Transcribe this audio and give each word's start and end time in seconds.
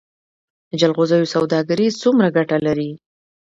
د 0.69 0.71
جلغوزیو 0.81 1.31
سوداګري 1.33 1.87
څومره 2.01 2.27
ګټه 2.37 2.57
لري؟ 2.67 2.91